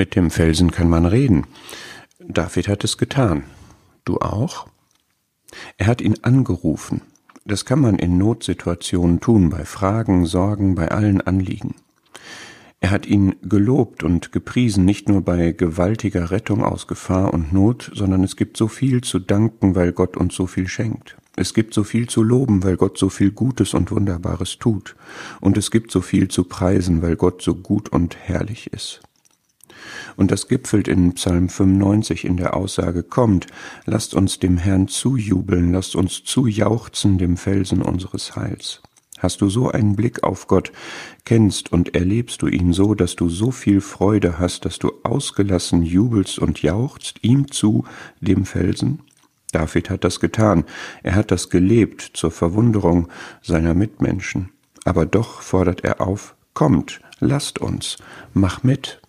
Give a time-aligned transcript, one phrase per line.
[0.00, 1.46] Mit dem Felsen kann man reden.
[2.20, 3.44] David hat es getan.
[4.06, 4.66] Du auch?
[5.76, 7.02] Er hat ihn angerufen.
[7.44, 11.74] Das kann man in Notsituationen tun, bei Fragen, Sorgen, bei allen Anliegen.
[12.80, 17.90] Er hat ihn gelobt und gepriesen, nicht nur bei gewaltiger Rettung aus Gefahr und Not,
[17.94, 21.18] sondern es gibt so viel zu danken, weil Gott uns so viel schenkt.
[21.36, 24.96] Es gibt so viel zu loben, weil Gott so viel Gutes und Wunderbares tut.
[25.42, 29.02] Und es gibt so viel zu preisen, weil Gott so gut und herrlich ist.
[30.16, 33.46] Und das gipfelt in Psalm 95 in der Aussage, kommt,
[33.86, 38.82] lasst uns dem Herrn zujubeln, lasst uns zujauchzen dem Felsen unseres Heils.
[39.20, 40.72] Hast du so einen Blick auf Gott,
[41.26, 45.82] kennst und erlebst du ihn so, dass du so viel Freude hast, dass du ausgelassen
[45.82, 47.84] jubelst und jauchzt ihm zu,
[48.20, 49.02] dem Felsen?
[49.52, 50.64] David hat das getan,
[51.02, 53.08] er hat das gelebt zur Verwunderung
[53.42, 54.50] seiner Mitmenschen.
[54.84, 57.98] Aber doch fordert er auf, kommt, lasst uns,
[58.32, 59.02] mach mit,